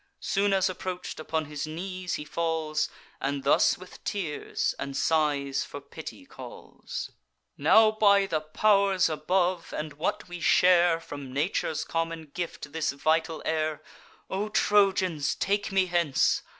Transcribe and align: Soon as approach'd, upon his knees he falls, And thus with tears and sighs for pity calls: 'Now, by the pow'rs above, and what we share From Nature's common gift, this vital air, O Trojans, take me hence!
Soon 0.19 0.51
as 0.51 0.67
approach'd, 0.67 1.19
upon 1.19 1.45
his 1.45 1.67
knees 1.67 2.15
he 2.15 2.25
falls, 2.25 2.89
And 3.19 3.43
thus 3.43 3.77
with 3.77 4.03
tears 4.03 4.73
and 4.79 4.97
sighs 4.97 5.63
for 5.63 5.79
pity 5.79 6.25
calls: 6.25 7.11
'Now, 7.55 7.91
by 7.91 8.25
the 8.25 8.41
pow'rs 8.41 9.09
above, 9.09 9.71
and 9.77 9.93
what 9.93 10.27
we 10.27 10.39
share 10.39 10.99
From 10.99 11.31
Nature's 11.31 11.85
common 11.85 12.31
gift, 12.33 12.71
this 12.71 12.91
vital 12.91 13.43
air, 13.45 13.83
O 14.27 14.49
Trojans, 14.49 15.35
take 15.35 15.71
me 15.71 15.85
hence! 15.85 16.41